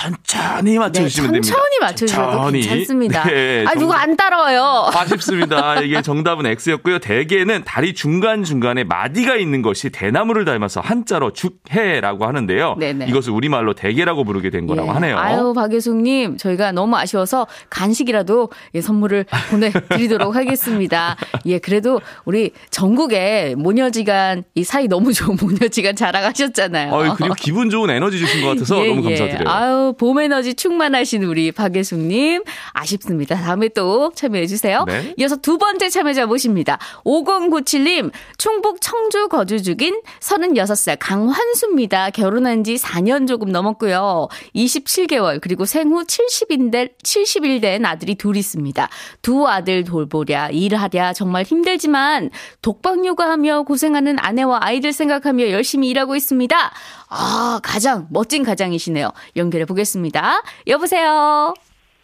천천히 0.00 0.72
네, 0.72 0.78
맞춰주시면 0.78 1.32
됩니다. 1.32 1.54
천천히 1.54 1.78
맞춰주셔도 1.80 2.32
천천히. 2.32 2.60
괜찮습니다. 2.62 3.24
네, 3.24 3.64
아, 3.66 3.74
누가 3.74 3.94
정답- 3.96 4.00
안 4.02 4.16
따라와요. 4.16 4.90
아쉽습니다. 4.94 5.80
이게 5.82 6.00
정답은 6.00 6.46
X였고요. 6.46 7.00
대게는 7.00 7.64
다리 7.66 7.92
중간중간에 7.92 8.84
마디가 8.84 9.36
있는 9.36 9.60
것이 9.60 9.90
대나무를 9.90 10.44
닮아서 10.46 10.80
한자로 10.80 11.32
죽해라고 11.34 12.26
하는데요. 12.26 12.76
네네. 12.78 13.06
이것을 13.08 13.32
우리말로 13.32 13.74
대게라고 13.74 14.24
부르게 14.24 14.48
된 14.50 14.66
거라고 14.66 14.88
예. 14.88 14.92
하네요. 14.94 15.18
아유, 15.18 15.52
박예숙님, 15.54 16.38
저희가 16.38 16.72
너무 16.72 16.96
아쉬워서 16.96 17.46
간식이라도 17.68 18.50
예, 18.76 18.80
선물을 18.80 19.26
보내드리도록 19.50 20.34
하겠습니다. 20.34 21.16
예, 21.44 21.58
그래도 21.58 22.00
우리 22.24 22.52
전국에 22.70 23.54
모녀지간, 23.58 24.44
이 24.54 24.64
사이 24.64 24.88
너무 24.88 25.12
좋은 25.12 25.36
모녀지간 25.40 25.94
자랑하셨잖아요. 25.96 26.94
아유, 26.94 27.14
그리고 27.18 27.34
기분 27.34 27.68
좋은 27.68 27.90
에너지 27.90 28.18
주신 28.18 28.42
것 28.42 28.48
같아서 28.48 28.80
예, 28.84 28.88
너무 28.88 29.10
예. 29.10 29.16
감사드려요. 29.18 29.54
아유, 29.54 29.89
봄 29.92 30.20
에너지 30.20 30.54
충만하신 30.54 31.24
우리 31.24 31.52
박예숙님. 31.52 32.42
아쉽습니다. 32.72 33.36
다음에 33.36 33.68
또 33.68 34.12
참여해주세요. 34.14 34.84
네. 34.86 35.14
이어서 35.18 35.36
두 35.36 35.58
번째 35.58 35.88
참여자 35.88 36.26
모십니다. 36.26 36.78
5097님, 37.04 38.10
충북 38.38 38.80
청주 38.80 39.28
거주 39.28 39.62
중인 39.62 40.00
36살 40.20 40.96
강환수입니다. 40.98 42.10
결혼한 42.10 42.64
지 42.64 42.76
4년 42.76 43.26
조금 43.26 43.50
넘었고요. 43.50 44.28
27개월, 44.54 45.40
그리고 45.40 45.64
생후 45.64 46.04
70일, 46.04 46.90
70일 47.02 47.60
된 47.60 47.84
아들이 47.84 48.14
둘 48.14 48.36
있습니다. 48.36 48.88
두 49.22 49.46
아들 49.46 49.84
돌보랴, 49.84 50.50
일하랴, 50.50 51.12
정말 51.12 51.44
힘들지만 51.44 52.30
독방 52.62 53.04
육아하며 53.06 53.62
고생하는 53.62 54.16
아내와 54.18 54.60
아이들 54.62 54.92
생각하며 54.92 55.50
열심히 55.50 55.88
일하고 55.88 56.16
있습니다. 56.16 56.72
아, 57.12 57.60
가장, 57.62 58.06
멋진 58.10 58.44
가장이시네요. 58.44 59.10
연결해 59.36 59.64
보겠습니다. 59.64 60.42
여보세요? 60.68 61.54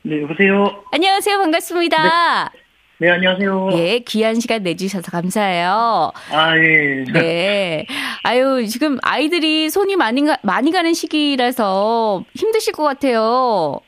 네, 0.02 0.20
여보세요. 0.22 0.82
안녕하세요. 0.92 1.38
반갑습니다. 1.38 2.50
네, 2.98 3.10
안녕하세요. 3.10 3.68
예, 3.74 3.98
귀한 4.00 4.40
시간 4.40 4.64
내주셔서 4.64 5.12
감사해요. 5.12 6.12
아, 6.32 6.56
예. 6.56 7.04
네. 7.12 7.86
아유, 8.24 8.66
지금 8.66 8.98
아이들이 9.02 9.70
손이 9.70 9.94
많이, 9.94 10.24
가, 10.24 10.38
많이 10.42 10.72
가는 10.72 10.92
시기라서 10.92 12.24
힘드실 12.34 12.72
것 12.72 12.82
같아요. 12.82 13.78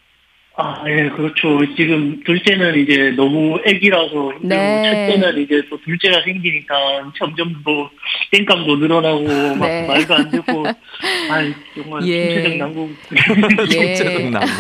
아, 0.61 0.83
예, 0.89 1.09
그렇죠. 1.11 1.61
지금 1.77 2.21
둘째는 2.25 2.81
이제 2.81 3.13
너무 3.17 3.61
애기라서 3.65 4.33
힘들고 4.33 4.49
네. 4.49 5.07
첫째는 5.07 5.41
이제 5.41 5.63
또 5.71 5.81
둘째가 5.83 6.21
생기니까 6.25 7.13
점점 7.17 7.55
뭐 7.65 7.89
땡깡도 8.33 8.77
늘어나고 8.79 9.55
막 9.55 9.69
네. 9.69 9.87
말도 9.87 10.15
안 10.17 10.31
듣고 10.31 10.67
아, 11.31 11.53
정말 11.81 12.03
예. 12.09 12.35
총체적 12.35 12.57
난국. 12.57 12.91
예. 13.73 13.95
총체적 13.95 14.31
난국. 14.31 14.51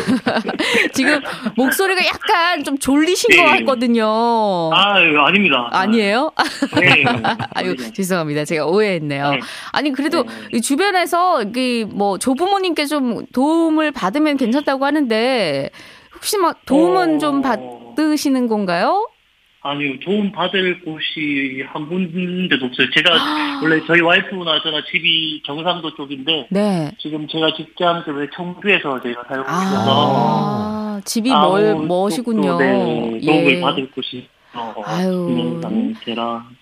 지금 0.94 1.20
목소리가 1.56 2.06
약간 2.06 2.62
좀 2.62 2.78
졸리신 2.78 3.36
것 3.36 3.42
네. 3.42 3.58
같거든요. 3.58 4.06
아, 4.72 5.00
아닙니다. 5.26 5.68
아니에요? 5.72 6.30
네. 6.80 7.04
아유, 7.54 7.76
죄송합니다. 7.76 8.44
제가 8.44 8.66
오해했네요. 8.66 9.30
네. 9.32 9.40
아니, 9.72 9.90
그래도 9.90 10.22
네. 10.22 10.30
이 10.52 10.60
주변에서 10.60 11.42
이뭐 11.56 12.18
조부모님께 12.18 12.86
좀 12.86 13.26
도움을 13.32 13.90
받으면 13.90 14.36
괜찮다고 14.36 14.84
하는데 14.84 15.70
혹시 16.18 16.36
막 16.36 16.64
도움은 16.66 17.16
어. 17.16 17.18
좀 17.18 17.42
받으시는 17.42 18.48
건가요? 18.48 19.08
아니요, 19.60 19.98
도움 20.04 20.32
받을 20.32 20.80
곳이 20.80 21.62
한 21.66 21.88
군데도 21.88 22.66
없어요. 22.66 22.90
제가 22.90 23.10
원래 23.62 23.80
저희 23.86 24.00
와이프나 24.00 24.62
저나 24.62 24.82
집이 24.90 25.42
경상도 25.44 25.94
쪽인데 25.94 26.48
네. 26.50 26.90
지금 26.98 27.26
제가 27.28 27.54
직장 27.56 28.04
때문에 28.04 28.26
청주에서 28.34 29.00
제가 29.00 29.24
살고 29.28 29.42
있어서 29.42 29.84
아, 29.86 31.00
집이 31.04 31.30
멀, 31.30 31.66
아무 31.66 31.86
멋이군요. 31.86 32.58
네, 32.58 33.20
도움을 33.24 33.56
예. 33.56 33.60
받을 33.60 33.90
곳이 33.90 34.28
어, 34.54 34.74
아유. 34.84 35.60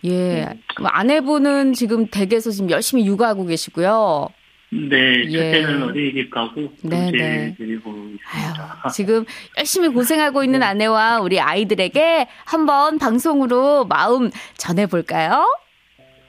예. 0.04 0.10
네. 0.12 0.48
그럼 0.74 0.90
아내분은 0.92 1.72
지금 1.74 2.06
댁에서 2.06 2.50
지금 2.50 2.70
열심히 2.70 3.06
육아하고 3.06 3.46
계시고요. 3.46 4.28
네, 4.70 5.24
예. 5.26 5.30
첫째는 5.30 5.82
어린이집 5.84 6.30
가고 6.30 6.72
네, 6.82 7.10
둘째 7.10 7.16
네. 7.18 7.54
데리고 7.56 7.90
아유, 7.92 8.14
있습니다. 8.14 8.88
지금 8.92 9.24
열심히 9.58 9.88
고생하고 9.88 10.42
있는 10.42 10.62
아내와 10.64 11.20
우리 11.20 11.40
아이들에게 11.40 12.26
한번 12.44 12.98
방송으로 12.98 13.84
마음 13.86 14.30
전해볼까요? 14.56 15.46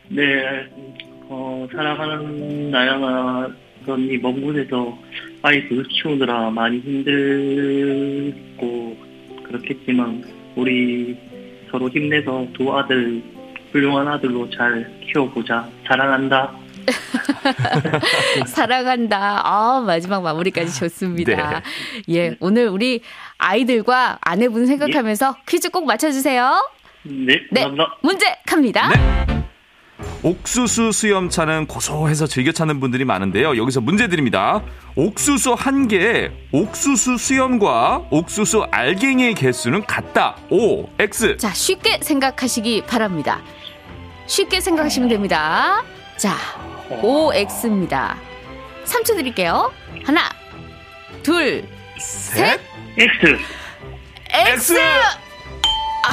네, 0.09 0.67
어, 1.29 1.67
살아가는 1.71 2.71
나양아 2.71 3.49
언니 3.87 4.17
먼 4.17 4.41
곳에서 4.41 4.97
아이들 5.41 5.83
키우느라 5.83 6.49
많이 6.51 6.79
힘들고 6.79 7.87
그렇겠지만 9.43 10.23
우리 10.55 11.17
서로 11.71 11.89
힘내서 11.89 12.47
두 12.53 12.75
아들 12.77 13.21
훌륭한 13.71 14.07
아들로 14.07 14.49
잘 14.49 14.91
키워보자. 15.01 15.69
사랑한다. 15.85 16.66
사랑한다. 18.47 19.41
아, 19.43 19.83
마지막 19.85 20.21
마무리까지 20.21 20.73
좋습니다. 20.79 21.61
네. 22.07 22.15
예, 22.15 22.37
오늘 22.39 22.67
우리 22.67 23.01
아이들과 23.37 24.17
아내분 24.21 24.65
생각하면서 24.65 25.35
예. 25.37 25.43
퀴즈 25.47 25.69
꼭 25.69 25.85
맞춰주세요. 25.85 26.69
네, 27.03 27.39
네, 27.51 27.61
감사합니다. 27.61 27.97
문제 28.01 28.25
갑니다. 28.45 28.89
옥수수 30.23 30.91
수염차는 30.91 31.67
고소해서 31.67 32.27
즐겨 32.27 32.51
찾는 32.51 32.79
분들이 32.79 33.05
많은데요. 33.05 33.57
여기서 33.57 33.81
문제 33.81 34.07
드립니다. 34.07 34.61
옥수수 34.95 35.53
한 35.53 35.87
개에 35.87 36.31
옥수수 36.51 37.17
수염과 37.17 38.07
옥수수 38.11 38.67
알갱이의 38.71 39.33
개수는 39.35 39.85
같다. 39.85 40.35
O, 40.49 40.89
X. 40.99 41.37
자, 41.37 41.49
쉽게 41.53 41.99
생각하시기 42.01 42.83
바랍니다. 42.87 43.41
쉽게 44.27 44.59
생각하시면 44.59 45.09
됩니다. 45.09 45.83
자, 46.17 46.35
OX입니다. 46.89 48.17
3초 48.85 49.15
드릴게요. 49.15 49.71
하나, 50.05 50.21
둘, 51.23 51.63
셋, 51.97 52.59
X. 52.97 53.37
X! 54.29 54.73
아, 56.03 56.11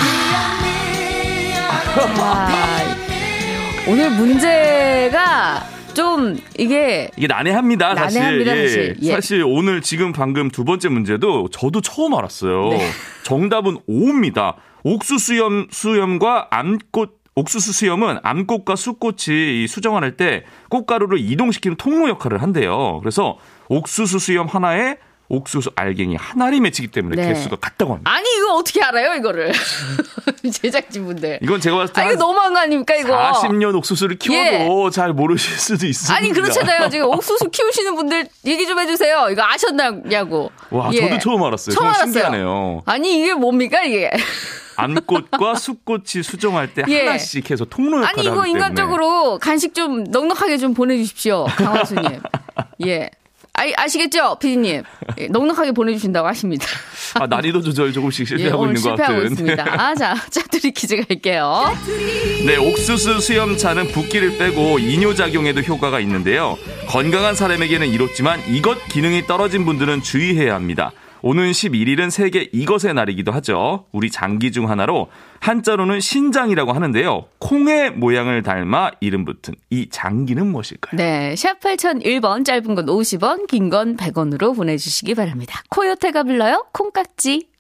오늘 3.87 4.11
문제가 4.11 5.63
좀 5.95 6.37
이게 6.59 7.11
이게 7.17 7.27
난해합니다, 7.27 7.95
사실. 7.95 8.21
난해합니다, 8.21 8.57
예. 8.57 8.67
사실. 8.67 8.97
예. 9.03 9.13
사실 9.13 9.45
오늘 9.47 9.81
지금 9.81 10.13
방금 10.13 10.51
두 10.51 10.65
번째 10.65 10.89
문제도 10.89 11.49
저도 11.51 11.81
처음 11.81 12.15
알았어요. 12.15 12.71
네. 12.71 12.91
정답은 13.23 13.79
O입니다. 13.87 14.57
옥수수염 14.83 15.69
수염과 15.71 16.49
암꽃 16.51 17.24
옥수수 17.37 17.73
수염은 17.73 18.19
암꽃과 18.23 18.77
쑥꽃이 18.77 19.65
이 19.65 19.67
수정을 19.67 20.17
때 20.17 20.45
꽃가루를 20.71 21.19
이동시키는 21.19 21.77
통로 21.77 22.09
역할을 22.09 22.43
한대요. 22.43 23.01
그래서 23.01 23.39
옥수수 23.69 24.19
수염 24.21 24.47
하나에 24.47 24.97
옥수수 25.29 25.71
알갱이 25.75 26.17
하나를 26.17 26.61
맺히기 26.61 26.89
때문에 26.89 27.17
네. 27.21 27.29
개수가 27.29 27.57
같다고 27.57 27.95
합니다. 27.95 28.11
아니 28.11 28.25
이거 28.37 28.55
어떻게 28.55 28.83
알아요 28.83 29.15
이거를 29.15 29.53
제작진분들 30.53 31.39
이건 31.43 31.61
제가 31.61 31.77
봤을 31.79 31.93
때 31.95 32.01
아 32.03 32.05
이거 32.05 32.11
한 32.13 32.19
너무한 32.19 32.53
거 32.53 32.61
아닙니까 32.61 32.95
이거 32.95 33.17
40년 33.33 33.75
옥수수를 33.77 34.19
키워도 34.19 34.91
잘 34.91 35.15
모르실 35.15 35.59
수도 35.59 35.87
있습니다. 35.87 36.15
아니 36.15 36.31
그렇잖아요 36.31 36.91
지금 36.91 37.07
옥수수 37.09 37.49
키우시는 37.51 37.95
분들 37.97 38.29
얘기 38.45 38.67
좀 38.67 38.79
해주세요 38.79 39.29
이거 39.31 39.43
아셨냐고 39.43 40.51
와, 40.71 40.91
예. 40.93 41.01
저도 41.01 41.19
처음 41.19 41.43
알았어요. 41.43 41.75
처음 41.75 41.87
알았어요. 41.89 42.05
신기하네요. 42.05 42.83
아니 42.85 43.19
이게 43.19 43.33
뭡니까 43.35 43.83
이게 43.83 44.11
암꽃과 44.77 45.55
쑥꽃이 45.57 46.23
수정할 46.23 46.73
때 46.73 46.85
예. 46.89 47.01
하나씩 47.07 47.51
해서 47.51 47.65
통로 47.65 47.99
역할을 48.03 48.19
아니 48.19 48.27
이거 48.27 48.47
인간적으로 48.47 49.39
간식 49.39 49.75
좀 49.75 50.05
넉넉하게 50.05 50.59
좀 50.59 50.75
보내주십시오 50.75 51.45
강원수님 51.45 52.21
예 52.87 53.11
아, 53.57 53.63
아시겠죠 53.77 54.37
피디님 54.41 54.83
예, 55.19 55.27
넉넉하게 55.29 55.73
보내주신다고 55.73 56.27
하십니다 56.29 56.67
아, 57.15 57.27
난이도 57.27 57.63
조절 57.63 57.93
조금씩 57.93 58.23
예, 58.23 58.37
실패하고 58.37 58.63
오늘 58.63 58.77
있는 58.77 58.83
것 58.83 58.89
실패하고 58.91 59.15
같은. 59.15 59.31
있습니다 59.33 59.65
아, 59.81 59.95
자 59.95 60.15
짜투리 60.31 60.73
퀴즈 60.73 60.97
갈게요 60.97 61.73
네, 62.45 62.57
옥수수 62.57 63.21
수염차는 63.21 63.89
붓기를 63.89 64.37
빼고 64.37 64.79
이뇨작용에도 64.79 65.63
효과가 65.63 65.99
있는데요. 66.01 66.59
건강한 66.89 67.35
사람에게는 67.35 67.87
이롭지만 67.89 68.39
이것 68.51 68.85
기능이 68.89 69.27
떨어진 69.27 69.65
분들은 69.65 70.03
주의해야 70.03 70.55
합니다. 70.55 70.93
오는 71.27 71.51
11일은 71.53 72.11
세계 72.11 72.51
이것의 72.53 72.93
날이기도 72.93 73.33
하죠. 73.33 73.87
우리 73.93 74.11
장기 74.11 74.53
중 74.53 74.69
하나로 74.69 75.09
한자로는 75.41 76.01
신장이라고 76.01 76.75
하는데요. 76.75 77.25
콩의 77.39 77.93
모양을 77.93 78.43
닮아 78.43 78.91
이름 79.01 79.25
붙은 79.25 79.55
이 79.71 79.89
장기는 79.89 80.47
무엇일까요? 80.47 80.99
네, 80.99 81.35
샵 81.35 81.61
8001번 81.61 82.45
짧은 82.45 82.75
건 82.75 82.85
50원, 82.85 83.47
긴 83.47 83.71
건 83.71 83.97
100원으로 83.97 84.55
보내주시기 84.55 85.15
바랍니다. 85.15 85.63
코요태가 85.71 86.25
불러요? 86.25 86.67
콩깍지. 86.75 87.54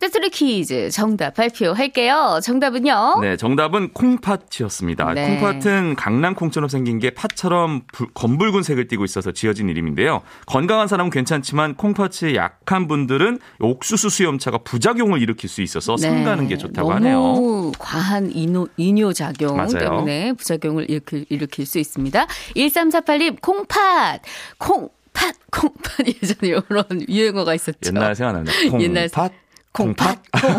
테트리 0.00 0.30
퀴즈 0.30 0.88
정답 0.90 1.34
발표할게요. 1.34 2.40
정답은요? 2.42 3.18
네, 3.20 3.36
정답은 3.36 3.90
콩팥이었습니다. 3.92 5.12
네. 5.12 5.38
콩팥은 5.38 5.94
강낭 5.94 6.34
콩처럼 6.34 6.70
생긴 6.70 6.98
게 6.98 7.10
팥처럼 7.10 7.82
불- 7.92 8.08
검붉은 8.14 8.62
색을 8.62 8.88
띠고 8.88 9.04
있어서 9.04 9.30
지어진 9.32 9.68
이름인데요. 9.68 10.22
건강한 10.46 10.88
사람은 10.88 11.10
괜찮지만 11.10 11.74
콩팥이 11.74 12.34
약한 12.34 12.88
분들은 12.88 13.40
옥수수 13.60 14.08
수염차가 14.08 14.58
부작용을 14.58 15.20
일으킬 15.20 15.50
수 15.50 15.60
있어서 15.60 15.98
삼가는 15.98 16.48
게 16.48 16.56
좋다고 16.56 16.98
네. 16.98 17.10
너무 17.10 17.32
하네요. 17.66 17.72
과한 17.78 18.30
이뇨, 18.34 18.68
이뇨작용 18.78 19.54
맞아요. 19.58 19.68
때문에 19.78 20.32
부작용을 20.32 20.88
일으킬, 20.88 21.26
일으킬 21.28 21.66
수 21.66 21.78
있습니다. 21.78 22.26
1348님, 22.56 23.42
콩팥! 23.42 24.22
콩 24.56 24.88
팥! 25.12 25.34
콩팥! 25.50 26.06
예전에 26.22 26.48
이런 26.70 26.84
유행어가 27.08 27.54
있었죠. 27.54 27.78
옛날 27.88 28.14
생각납니다. 28.14 28.80
옛날 28.80 29.08
콩팥, 29.08 29.32
콩팥, 29.72 30.18
콩, 30.32 30.52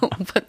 콩팥. 0.00 0.44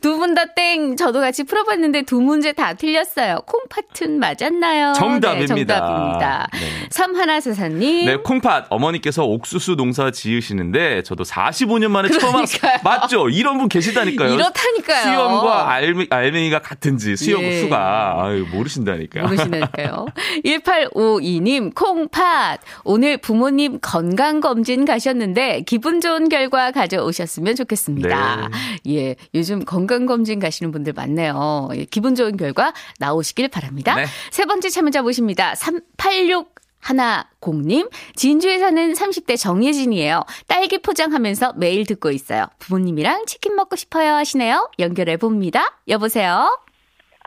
두 0.00 0.16
분 0.18 0.34
다 0.34 0.46
땡. 0.54 0.96
저도 0.96 1.20
같이 1.20 1.44
풀어봤는데 1.44 2.02
두 2.02 2.20
문제 2.20 2.52
다 2.52 2.72
틀렸어요. 2.74 3.40
콩팥은 3.46 4.18
맞았나요? 4.18 4.94
정답입니다. 4.94 5.54
네, 5.54 5.68
정답입니다. 5.78 6.48
네. 6.54 6.58
삼하나사사님. 6.90 8.06
네, 8.06 8.16
콩팥. 8.16 8.68
어머니께서 8.70 9.24
옥수수 9.24 9.76
농사 9.76 10.10
지으시는데 10.10 11.02
저도 11.02 11.24
45년 11.24 11.88
만에 11.88 12.08
처음 12.08 12.34
알았어요. 12.36 12.58
그러니까요. 12.60 12.78
맞죠? 12.82 13.28
이런 13.28 13.58
분 13.58 13.68
계시다니까요. 13.68 14.32
이렇다니까요. 14.34 15.02
수염과 15.02 15.70
알맹, 15.70 16.06
알맹이가 16.10 16.60
같은지 16.60 17.14
수염 17.16 17.42
예. 17.42 17.60
수가 17.60 18.22
아유, 18.24 18.46
모르신다니까요. 18.52 19.24
모르시니까요. 19.24 20.06
1852님, 20.44 21.74
콩팥. 21.74 22.60
오늘 22.84 23.18
부모님 23.18 23.78
건강검진 23.80 24.84
가셨는데 24.84 25.62
기분 25.66 26.00
좋은 26.00 26.28
결과 26.28 26.70
가져오셨 26.70 27.33
으면 27.38 27.54
좋겠습니다. 27.54 28.48
예, 28.88 29.16
요즘 29.34 29.64
건강검진 29.64 30.38
가시는 30.40 30.72
분들 30.72 30.92
많네요. 30.92 31.68
예, 31.74 31.84
기분 31.84 32.14
좋은 32.14 32.36
결과 32.36 32.72
나오시길 32.98 33.48
바랍니다. 33.48 33.94
네. 33.94 34.06
세 34.30 34.44
번째 34.44 34.68
참여자 34.68 35.02
모십니다. 35.02 35.54
386 35.54 36.54
하나 36.84 37.26
공님 37.40 37.88
진주에 38.14 38.58
사는 38.58 38.92
30대 38.92 39.38
정예진이에요. 39.38 40.22
딸기 40.46 40.82
포장하면서 40.82 41.54
매일 41.56 41.86
듣고 41.86 42.10
있어요. 42.10 42.46
부모님이랑 42.58 43.24
치킨 43.26 43.56
먹고 43.56 43.74
싶어요 43.76 44.12
하시네요. 44.12 44.70
연결해 44.78 45.16
봅니다. 45.16 45.78
여보세요. 45.88 46.58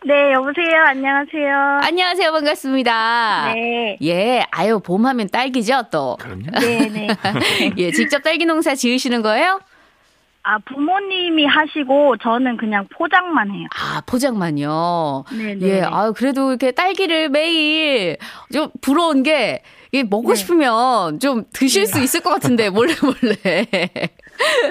네, 0.06 0.14
여보세요. 0.34 0.84
안녕하세요. 0.86 1.80
안녕하세요. 1.82 2.32
반갑습니다. 2.32 3.54
네. 3.56 3.98
예, 4.04 4.46
아유, 4.52 4.80
봄 4.80 5.08
하면 5.08 5.28
딸기죠, 5.28 5.86
또. 5.92 6.18
그럼요. 6.20 6.52
네, 6.60 6.88
네. 6.88 7.08
예, 7.78 7.92
직접 7.92 8.22
딸기 8.22 8.46
농사 8.46 8.76
지으시는 8.76 9.24
거예요? 9.24 9.60
아, 10.50 10.60
부모님이 10.60 11.46
하시고 11.46 12.16
저는 12.24 12.56
그냥 12.56 12.88
포장만 12.96 13.52
해요. 13.52 13.68
아, 13.76 14.02
포장만요. 14.06 15.26
네네. 15.38 15.60
예, 15.68 15.82
아유, 15.82 16.14
그래도 16.16 16.52
이렇게 16.52 16.72
딸기를 16.72 17.28
매일 17.28 18.18
좀 18.54 18.70
부러운 18.80 19.24
게, 19.24 19.62
이게 19.92 20.06
먹고 20.10 20.36
싶으면 20.36 21.20
좀 21.20 21.44
드실 21.52 21.86
수 21.86 22.00
있을 22.02 22.22
것 22.22 22.30
같은데, 22.30 22.70
몰래 22.70 22.94
몰래. 23.04 23.66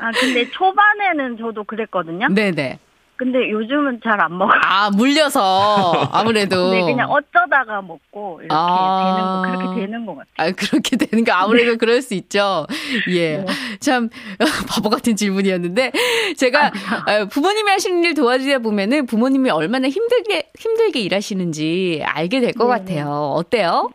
아, 0.00 0.10
근데 0.18 0.50
초반에는 0.50 1.36
저도 1.38 1.64
그랬거든요. 1.64 2.28
네 2.30 2.52
네. 2.52 2.78
근데 3.16 3.50
요즘은 3.50 4.00
잘 4.04 4.20
안 4.20 4.36
먹어요. 4.38 4.60
아, 4.64 4.90
물려서, 4.90 6.08
아무래도. 6.12 6.70
네, 6.70 6.82
그냥 6.82 7.10
어쩌다가 7.10 7.82
먹고 7.82 8.40
이렇게 8.40 8.54
아. 8.54 9.42
되는 9.44 9.52
거, 9.52 9.58
그렇게 9.58 9.80
되는 9.86 10.06
것 10.06 10.14
같아요. 10.16 10.34
아, 10.36 10.50
그렇게 10.52 10.96
되는 10.96 11.24
거 11.24 11.32
아무래도 11.32 11.76
그럴 11.76 12.02
수 12.02 12.14
있죠. 12.14 12.66
예. 13.10 13.38
네. 13.38 13.46
참, 13.80 14.08
바보 14.68 14.88
같은 14.90 15.16
질문이었는데, 15.16 15.92
제가 16.36 16.66
어, 16.68 17.24
부모님이 17.30 17.70
하시는 17.70 18.04
일 18.04 18.14
도와주다 18.14 18.58
보면은 18.60 19.06
부모님이 19.06 19.50
얼마나 19.50 19.88
힘들게, 19.88 20.50
힘들게 20.58 21.00
일하시는지 21.00 22.02
알게 22.04 22.40
될것 22.40 22.66
네. 22.66 22.78
같아요. 22.78 23.32
어때요? 23.36 23.90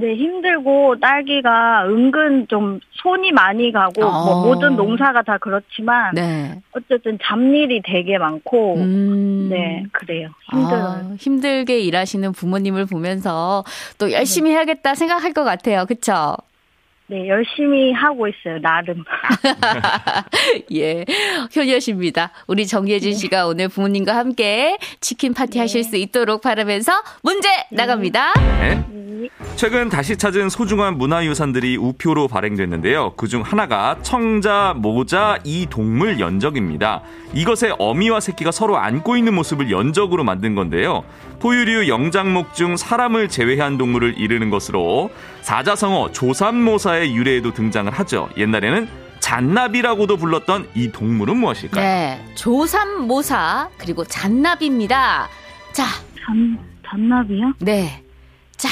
네, 0.00 0.14
힘들고 0.14 0.98
딸기가 1.00 1.86
은근 1.86 2.48
좀 2.48 2.80
손이 2.92 3.32
많이 3.32 3.70
가고 3.70 4.04
어. 4.04 4.24
뭐 4.24 4.46
모든 4.46 4.76
농사가 4.76 5.22
다 5.22 5.38
그렇지만 5.38 6.14
네. 6.14 6.60
어쨌든 6.72 7.18
잡일이 7.22 7.82
되게 7.84 8.18
많고 8.18 8.76
음. 8.76 9.48
네, 9.50 9.84
그래요. 9.92 10.28
힘들어요. 10.50 10.84
아, 10.84 11.14
힘들게 11.18 11.80
일하시는 11.80 12.32
부모님을 12.32 12.86
보면서 12.86 13.64
또 13.98 14.10
열심히 14.10 14.50
해야겠다 14.52 14.94
생각할 14.94 15.32
것 15.32 15.44
같아요. 15.44 15.84
그쵸? 15.86 16.36
네, 17.10 17.26
열심히 17.26 17.92
하고 17.92 18.28
있어요. 18.28 18.60
나름. 18.60 19.02
예. 20.72 21.04
효녀십니다. 21.56 22.30
우리 22.46 22.68
정예진 22.68 23.14
씨가 23.14 23.48
오늘 23.48 23.68
부모님과 23.68 24.14
함께 24.14 24.78
치킨 25.00 25.34
파티 25.34 25.58
하실 25.58 25.82
수 25.82 25.96
있도록 25.96 26.40
바라면서 26.40 26.92
문제 27.24 27.48
나갑니다. 27.72 28.32
네. 28.60 28.84
최근 29.56 29.88
다시 29.88 30.16
찾은 30.16 30.48
소중한 30.48 30.98
문화유산들이 30.98 31.76
우표로 31.76 32.28
발행됐는데요. 32.28 33.14
그중 33.16 33.42
하나가 33.42 33.98
청자, 34.02 34.74
모자, 34.76 35.38
이 35.44 35.66
동물 35.68 36.20
연적입니다. 36.20 37.02
이것의 37.34 37.74
어미와 37.78 38.20
새끼가 38.20 38.52
서로 38.52 38.78
안고 38.78 39.16
있는 39.16 39.34
모습을 39.34 39.70
연적으로 39.70 40.24
만든 40.24 40.54
건데요. 40.54 41.04
포유류 41.40 41.88
영장목 41.88 42.54
중 42.54 42.76
사람을 42.76 43.28
제외한 43.28 43.78
동물을 43.78 44.18
이르는 44.18 44.50
것으로 44.50 45.10
사자성어 45.42 46.12
조삼모사의 46.12 47.14
유래에도 47.14 47.52
등장을 47.52 47.90
하죠. 47.92 48.28
옛날에는 48.36 48.88
잔나비라고도 49.20 50.16
불렀던 50.16 50.68
이 50.74 50.90
동물은 50.90 51.36
무엇일까요? 51.36 51.82
네. 51.84 52.24
조삼모사 52.34 53.68
그리고 53.78 54.04
잔나비입니다. 54.04 55.28
자, 55.72 55.84
잔, 56.24 56.58
잔나비요? 56.88 57.52
네. 57.60 58.02
자, 58.56 58.68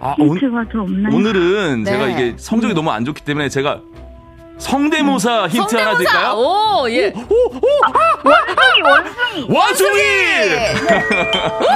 아, 0.00 0.14
오, 0.18 0.34
힌트가 0.34 0.64
더 0.72 0.82
없나요? 0.82 1.14
오늘은 1.14 1.82
네. 1.84 1.90
제가 1.90 2.06
이게 2.08 2.34
성적이 2.38 2.74
너무 2.74 2.90
안 2.90 3.04
좋기 3.04 3.22
때문에 3.22 3.48
제가 3.48 3.80
성대모사 4.58 5.46
힌트 5.48 5.76
하나 5.76 5.92
성대모사. 5.94 5.96
드릴까요? 5.98 6.32
오, 6.36 6.90
예. 6.90 7.12
원숭이, 8.24 8.82
원숭이! 8.82 9.56
원숭이! 9.56 9.98
네, 9.98 10.74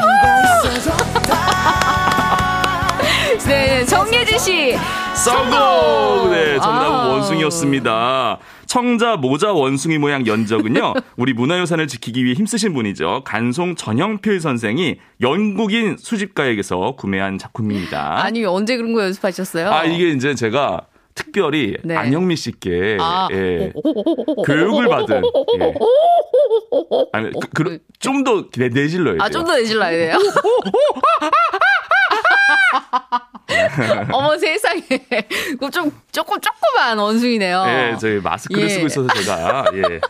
씨. 4.43 4.75
성공! 5.15 6.31
네, 6.33 6.59
정답은 6.59 6.95
아. 6.95 7.09
원숭이였습니다. 7.09 8.39
청자, 8.67 9.17
모자, 9.17 9.53
원숭이 9.53 9.99
모양 9.99 10.27
연적은요, 10.27 10.95
우리 11.17 11.33
문화유산을 11.33 11.87
지키기 11.87 12.25
위해 12.25 12.35
힘쓰신 12.35 12.75
분이죠. 12.75 13.23
간송 13.25 13.77
전영필 13.77 14.41
선생이 14.41 14.97
영국인 15.21 15.97
수집가에게서 15.97 16.97
구매한 16.97 17.39
작품입니다. 17.39 18.25
아니, 18.25 18.45
언제 18.45 18.77
그런 18.77 18.93
거 18.95 19.05
연습하셨어요? 19.05 19.71
아, 19.71 19.85
이게 19.85 20.11
이제 20.11 20.35
제가 20.35 20.87
특별히 21.15 21.77
네. 21.85 21.95
안영미 21.95 22.35
씨께 22.37 22.97
아. 23.01 23.29
예, 23.33 23.73
교육을 24.47 24.89
받은 24.89 25.23
예. 25.61 25.75
아니 27.13 27.31
그, 27.55 27.79
좀더 28.01 28.47
내질러야 28.57 29.13
돼요. 29.15 29.23
아, 29.23 29.29
좀 29.29 29.45
더 29.45 29.55
내질러야 29.57 29.91
돼요? 29.91 30.17
어머 34.13 34.37
세상에. 34.39 34.83
그럼 35.59 35.71
좀 35.71 35.93
조금 36.11 36.39
조그만 36.41 36.99
원숭이네요. 36.99 37.65
예, 37.67 37.97
저희 38.01 38.21
마스크를 38.21 38.65
예. 38.65 38.69
쓰고 38.69 38.87
있어서 38.87 39.09
제가 39.15 39.65
예. 39.75 40.01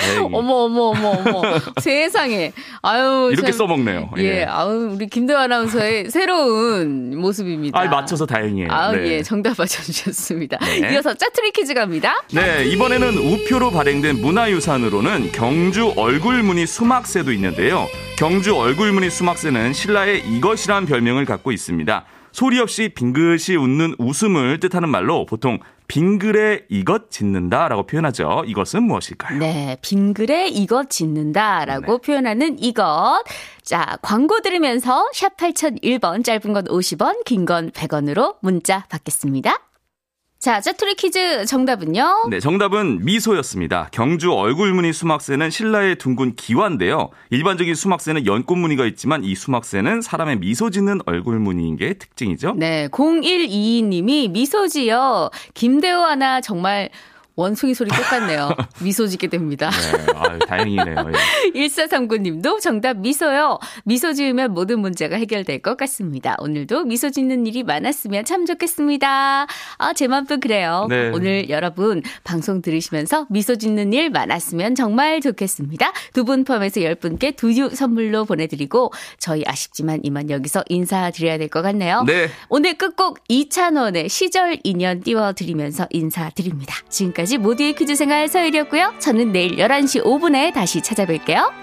다행히 0.00 0.28
어머 0.32 0.54
어머 0.64 0.82
어머 0.90 1.08
어머. 1.10 1.42
세상에. 1.80 2.52
아유 2.82 3.30
이렇게 3.32 3.52
참, 3.52 3.58
써먹네요. 3.58 4.10
예. 4.18 4.44
아유 4.44 4.92
우리 4.94 5.06
김도 5.06 5.36
아나운서의 5.36 6.08
새로운 6.10 7.18
모습입니다. 7.18 7.78
아, 7.78 7.84
맞춰서 7.84 8.26
다행이에요. 8.26 8.68
아, 8.70 8.92
네. 8.92 9.06
예, 9.06 9.22
정답 9.22 9.56
맞춰주셨습니다. 9.58 10.58
네. 10.58 10.92
이어서 10.92 11.14
짜투리 11.14 11.52
퀴즈 11.52 11.74
갑니다. 11.74 12.22
네, 12.32 12.64
이번에는 12.64 13.16
우표로 13.16 13.70
발행된 13.70 14.20
문화유산으로는 14.20 15.32
경주 15.32 15.92
얼굴무늬 15.96 16.66
수막새도 16.66 17.32
있는데요. 17.32 17.86
경주 18.16 18.56
얼굴무늬 18.56 19.10
수막새는 19.10 19.72
신라의 19.72 20.26
이것이란 20.28 20.86
별명을 20.86 21.24
갖고 21.24 21.52
있습니다. 21.52 22.04
소리 22.32 22.58
없이 22.60 22.88
빙긋이 22.94 23.56
웃는 23.58 23.94
웃음을 23.98 24.60
뜻하는 24.60 24.88
말로 24.88 25.26
보통 25.26 25.58
빙글에 25.88 26.66
이것 26.68 27.10
짓는다라고 27.10 27.84
표현하죠. 27.84 28.44
이것은 28.46 28.84
무엇일까요? 28.84 29.40
네, 29.40 29.76
빙글에 29.82 30.46
이것 30.48 30.88
짓는다라고 30.88 31.98
네. 31.98 32.06
표현하는 32.06 32.62
이것. 32.62 33.24
자, 33.62 33.98
광고 34.00 34.40
들으면서 34.40 35.08
샵 35.12 35.36
8001번, 35.36 36.22
짧은 36.24 36.52
건 36.52 36.64
50원, 36.66 37.24
긴 37.24 37.44
건 37.44 37.70
100원으로 37.72 38.36
문자 38.40 38.84
받겠습니다. 38.88 39.58
자, 40.40 40.58
짜투리 40.58 40.94
퀴즈 40.94 41.44
정답은요? 41.44 42.28
네, 42.30 42.40
정답은 42.40 43.04
미소였습니다. 43.04 43.90
경주 43.92 44.32
얼굴무늬 44.32 44.90
수막새는 44.90 45.50
신라의 45.50 45.96
둥근 45.96 46.34
기와인데요. 46.34 47.10
일반적인 47.28 47.74
수막새는 47.74 48.24
연꽃무늬가 48.24 48.86
있지만 48.86 49.22
이 49.22 49.34
수막새는 49.34 50.00
사람의 50.00 50.38
미소 50.38 50.70
짓는 50.70 51.00
얼굴무늬인 51.04 51.76
게 51.76 51.92
특징이죠. 51.92 52.54
네, 52.56 52.88
0122님이 52.88 54.30
미소지요. 54.30 55.28
김대호 55.52 56.00
하나 56.00 56.40
정말 56.40 56.88
원숭이 57.40 57.72
소리 57.74 57.88
똑같네요. 57.90 58.50
미소 58.82 59.06
짓게 59.06 59.28
됩니다. 59.28 59.70
네, 59.70 60.12
아유, 60.14 60.38
다행이네요. 60.40 60.96
예. 61.54 61.60
1439님도 61.66 62.60
정답 62.60 62.98
미소요. 62.98 63.58
미소 63.84 64.12
지으면 64.12 64.52
모든 64.52 64.80
문제가 64.80 65.16
해결될 65.16 65.62
것 65.62 65.76
같습니다. 65.78 66.36
오늘도 66.40 66.84
미소 66.84 67.10
짓는 67.10 67.46
일이 67.46 67.62
많았으면 67.62 68.24
참 68.24 68.44
좋겠습니다. 68.46 69.46
아, 69.78 69.92
제 69.94 70.06
맘도 70.08 70.38
그래요. 70.38 70.86
네. 70.88 71.10
오늘 71.10 71.48
여러분 71.48 72.02
방송 72.24 72.60
들으시면서 72.62 73.26
미소 73.30 73.56
짓는 73.56 73.92
일 73.92 74.10
많았으면 74.10 74.74
정말 74.74 75.20
좋겠습니다. 75.20 75.92
두 76.14 76.24
분 76.30 76.44
포함해서 76.44 76.80
10분께 76.82 77.34
두유 77.34 77.70
선물로 77.70 78.24
보내드리고 78.26 78.92
저희 79.18 79.42
아쉽지만 79.46 80.00
이만 80.04 80.28
여기서 80.30 80.62
인사드려야 80.68 81.38
될 81.38 81.48
것 81.48 81.62
같네요. 81.62 82.04
네. 82.06 82.28
오늘 82.48 82.74
끝곡 82.74 83.18
이찬원의 83.28 84.08
시절 84.08 84.58
인연 84.62 85.00
띄워드리면서 85.00 85.88
인사드립니다. 85.90 86.76
지금까지 86.88 87.29
모두의 87.38 87.74
퀴즈 87.74 87.94
생활 87.94 88.28
서율이었고요. 88.28 88.94
저는 88.98 89.32
내일 89.32 89.56
11시 89.56 90.02
5분에 90.04 90.52
다시 90.52 90.80
찾아뵐게요. 90.80 91.60